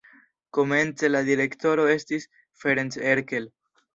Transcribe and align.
Komence 0.57 1.09
la 1.11 1.21
direktoro 1.27 1.85
estis 1.97 2.27
Ferenc 2.63 2.97
Erkel. 3.13 3.49